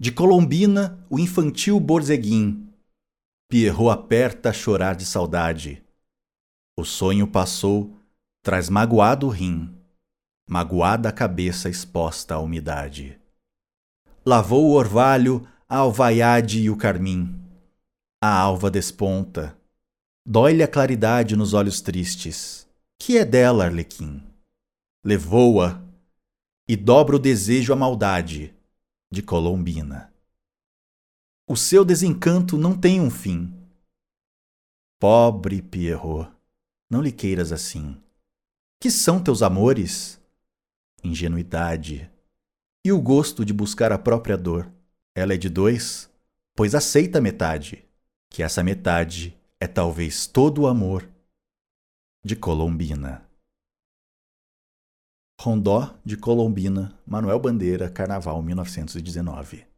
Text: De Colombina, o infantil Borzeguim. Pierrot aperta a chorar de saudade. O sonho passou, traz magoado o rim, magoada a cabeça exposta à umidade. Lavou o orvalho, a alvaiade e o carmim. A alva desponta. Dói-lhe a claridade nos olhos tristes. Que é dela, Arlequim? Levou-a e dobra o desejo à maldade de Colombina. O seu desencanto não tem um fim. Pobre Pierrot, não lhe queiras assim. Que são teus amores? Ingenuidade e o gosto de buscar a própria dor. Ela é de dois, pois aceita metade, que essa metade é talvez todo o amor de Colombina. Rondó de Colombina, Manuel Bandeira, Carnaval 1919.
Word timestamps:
De 0.00 0.12
Colombina, 0.12 1.04
o 1.10 1.18
infantil 1.18 1.80
Borzeguim. 1.80 2.72
Pierrot 3.50 3.90
aperta 3.90 4.50
a 4.50 4.52
chorar 4.52 4.94
de 4.94 5.04
saudade. 5.04 5.82
O 6.78 6.84
sonho 6.84 7.26
passou, 7.26 7.98
traz 8.40 8.68
magoado 8.68 9.26
o 9.26 9.28
rim, 9.28 9.76
magoada 10.48 11.08
a 11.08 11.12
cabeça 11.12 11.68
exposta 11.68 12.36
à 12.36 12.38
umidade. 12.38 13.20
Lavou 14.24 14.66
o 14.66 14.74
orvalho, 14.74 15.44
a 15.68 15.78
alvaiade 15.78 16.60
e 16.60 16.70
o 16.70 16.76
carmim. 16.76 17.34
A 18.22 18.32
alva 18.32 18.70
desponta. 18.70 19.58
Dói-lhe 20.24 20.62
a 20.62 20.68
claridade 20.68 21.34
nos 21.34 21.54
olhos 21.54 21.80
tristes. 21.80 22.68
Que 23.00 23.18
é 23.18 23.24
dela, 23.24 23.64
Arlequim? 23.64 24.22
Levou-a 25.04 25.82
e 26.68 26.76
dobra 26.76 27.16
o 27.16 27.18
desejo 27.18 27.72
à 27.72 27.76
maldade 27.76 28.56
de 29.10 29.22
Colombina. 29.22 30.12
O 31.46 31.56
seu 31.56 31.84
desencanto 31.84 32.58
não 32.58 32.78
tem 32.78 33.00
um 33.00 33.10
fim. 33.10 33.54
Pobre 35.00 35.62
Pierrot, 35.62 36.30
não 36.90 37.00
lhe 37.00 37.12
queiras 37.12 37.52
assim. 37.52 38.00
Que 38.80 38.90
são 38.90 39.22
teus 39.22 39.42
amores? 39.42 40.20
Ingenuidade 41.02 42.10
e 42.84 42.92
o 42.92 43.00
gosto 43.00 43.44
de 43.44 43.52
buscar 43.52 43.92
a 43.92 43.98
própria 43.98 44.36
dor. 44.36 44.72
Ela 45.14 45.34
é 45.34 45.36
de 45.36 45.48
dois, 45.48 46.10
pois 46.54 46.74
aceita 46.74 47.20
metade, 47.20 47.84
que 48.30 48.42
essa 48.42 48.62
metade 48.62 49.36
é 49.60 49.66
talvez 49.66 50.26
todo 50.26 50.62
o 50.62 50.66
amor 50.66 51.08
de 52.24 52.34
Colombina. 52.34 53.27
Rondó 55.48 55.98
de 56.04 56.14
Colombina, 56.14 56.92
Manuel 57.06 57.40
Bandeira, 57.40 57.90
Carnaval 57.90 58.42
1919. 58.42 59.77